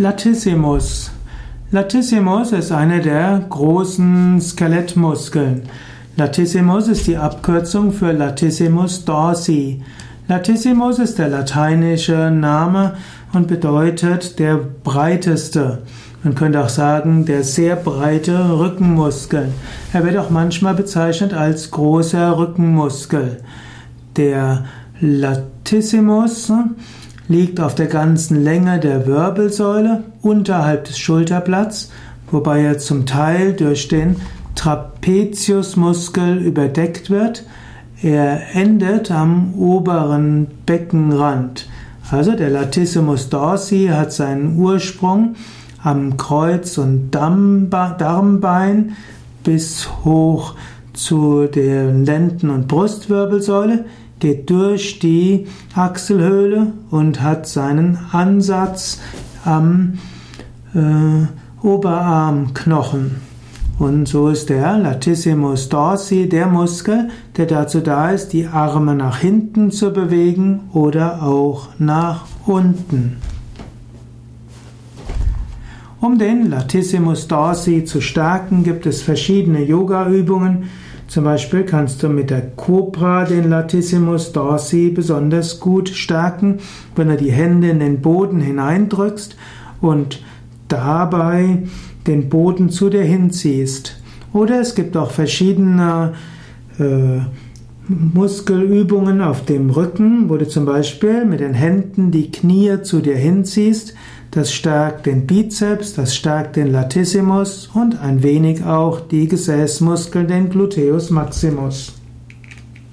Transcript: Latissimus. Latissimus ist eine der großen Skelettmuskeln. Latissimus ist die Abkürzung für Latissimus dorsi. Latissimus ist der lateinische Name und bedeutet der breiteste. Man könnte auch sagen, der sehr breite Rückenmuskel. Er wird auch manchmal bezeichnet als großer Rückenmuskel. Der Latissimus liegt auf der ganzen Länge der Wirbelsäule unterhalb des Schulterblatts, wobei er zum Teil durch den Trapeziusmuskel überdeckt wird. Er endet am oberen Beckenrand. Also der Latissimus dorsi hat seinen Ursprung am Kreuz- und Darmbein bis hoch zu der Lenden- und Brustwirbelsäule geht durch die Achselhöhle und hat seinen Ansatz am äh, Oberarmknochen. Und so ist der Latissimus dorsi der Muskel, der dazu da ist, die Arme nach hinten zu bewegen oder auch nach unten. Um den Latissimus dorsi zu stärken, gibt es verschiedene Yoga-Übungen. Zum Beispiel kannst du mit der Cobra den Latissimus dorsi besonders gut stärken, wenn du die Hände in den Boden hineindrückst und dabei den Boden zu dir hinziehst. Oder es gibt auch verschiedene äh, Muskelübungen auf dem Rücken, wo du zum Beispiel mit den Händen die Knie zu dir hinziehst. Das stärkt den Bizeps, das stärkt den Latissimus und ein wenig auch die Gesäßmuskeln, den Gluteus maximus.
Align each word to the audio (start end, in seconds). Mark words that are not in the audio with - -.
Latissimus. 0.00 1.10
Latissimus 1.72 2.52
ist 2.52 2.70
eine 2.70 3.00
der 3.00 3.44
großen 3.48 4.40
Skelettmuskeln. 4.40 5.62
Latissimus 6.16 6.86
ist 6.86 7.08
die 7.08 7.16
Abkürzung 7.16 7.90
für 7.90 8.12
Latissimus 8.12 9.04
dorsi. 9.04 9.82
Latissimus 10.28 11.00
ist 11.00 11.18
der 11.18 11.30
lateinische 11.30 12.30
Name 12.30 12.94
und 13.32 13.48
bedeutet 13.48 14.38
der 14.38 14.60
breiteste. 14.84 15.82
Man 16.22 16.36
könnte 16.36 16.62
auch 16.62 16.68
sagen, 16.68 17.24
der 17.24 17.42
sehr 17.42 17.74
breite 17.74 18.56
Rückenmuskel. 18.56 19.48
Er 19.92 20.04
wird 20.04 20.16
auch 20.16 20.30
manchmal 20.30 20.74
bezeichnet 20.74 21.34
als 21.34 21.72
großer 21.72 22.38
Rückenmuskel. 22.38 23.38
Der 24.16 24.64
Latissimus 25.00 26.52
liegt 27.28 27.60
auf 27.60 27.74
der 27.74 27.86
ganzen 27.86 28.42
Länge 28.42 28.80
der 28.80 29.06
Wirbelsäule 29.06 30.04
unterhalb 30.22 30.84
des 30.84 30.98
Schulterblatts, 30.98 31.92
wobei 32.30 32.62
er 32.62 32.78
zum 32.78 33.06
Teil 33.06 33.52
durch 33.52 33.88
den 33.88 34.16
Trapeziusmuskel 34.54 36.38
überdeckt 36.38 37.10
wird. 37.10 37.44
Er 38.02 38.54
endet 38.54 39.10
am 39.10 39.54
oberen 39.54 40.46
Beckenrand. 40.66 41.68
Also 42.10 42.34
der 42.34 42.50
Latissimus 42.50 43.28
dorsi 43.28 43.90
hat 43.92 44.12
seinen 44.12 44.58
Ursprung 44.58 45.36
am 45.82 46.16
Kreuz- 46.16 46.78
und 46.78 47.10
Darmbein 47.10 48.96
bis 49.44 49.88
hoch 50.04 50.54
zu 50.94 51.46
der 51.46 51.92
Lenden- 51.92 52.50
und 52.50 52.66
Brustwirbelsäule 52.66 53.84
geht 54.20 54.50
durch 54.50 54.98
die 54.98 55.46
Achselhöhle 55.74 56.72
und 56.90 57.22
hat 57.22 57.46
seinen 57.46 57.98
Ansatz 58.12 59.00
am 59.44 59.98
äh, 60.74 61.26
Oberarmknochen. 61.66 63.28
Und 63.78 64.08
so 64.08 64.28
ist 64.28 64.48
der 64.48 64.76
Latissimus 64.76 65.68
dorsi 65.68 66.28
der 66.28 66.46
Muskel, 66.46 67.10
der 67.36 67.46
dazu 67.46 67.80
da 67.80 68.10
ist, 68.10 68.32
die 68.32 68.46
Arme 68.46 68.96
nach 68.96 69.18
hinten 69.18 69.70
zu 69.70 69.92
bewegen 69.92 70.68
oder 70.72 71.22
auch 71.22 71.68
nach 71.78 72.26
unten. 72.44 73.18
Um 76.00 76.18
den 76.18 76.50
Latissimus 76.50 77.28
dorsi 77.28 77.84
zu 77.84 78.00
stärken, 78.00 78.62
gibt 78.64 78.86
es 78.86 79.02
verschiedene 79.02 79.62
Yoga-Übungen. 79.64 80.64
Zum 81.08 81.24
Beispiel 81.24 81.64
kannst 81.64 82.02
du 82.02 82.10
mit 82.10 82.28
der 82.28 82.42
Cobra 82.42 83.24
den 83.24 83.48
Latissimus 83.48 84.32
dorsi 84.32 84.90
besonders 84.90 85.58
gut 85.58 85.88
stärken, 85.88 86.58
wenn 86.96 87.08
du 87.08 87.16
die 87.16 87.32
Hände 87.32 87.70
in 87.70 87.80
den 87.80 88.02
Boden 88.02 88.40
hineindrückst 88.40 89.34
und 89.80 90.22
dabei 90.68 91.62
den 92.06 92.28
Boden 92.28 92.68
zu 92.68 92.90
dir 92.90 93.02
hinziehst. 93.02 93.98
Oder 94.34 94.60
es 94.60 94.74
gibt 94.74 94.98
auch 94.98 95.10
verschiedene 95.10 96.12
äh, 96.78 97.20
Muskelübungen 97.88 99.22
auf 99.22 99.44
dem 99.46 99.70
Rücken, 99.70 100.28
wo 100.28 100.36
du 100.36 100.46
zum 100.46 100.66
Beispiel 100.66 101.24
mit 101.24 101.40
den 101.40 101.54
Händen 101.54 102.10
die 102.10 102.30
Knie 102.30 102.82
zu 102.82 103.00
dir 103.00 103.16
hinziehst. 103.16 103.94
Das 104.30 104.52
stärkt 104.52 105.06
den 105.06 105.26
Bizeps, 105.26 105.94
das 105.94 106.14
stärkt 106.14 106.56
den 106.56 106.70
Latissimus 106.70 107.70
und 107.72 107.98
ein 107.98 108.22
wenig 108.22 108.62
auch 108.62 109.00
die 109.00 109.26
Gesäßmuskeln, 109.26 110.28
den 110.28 110.50
Gluteus 110.50 111.08
maximus. 111.08 111.97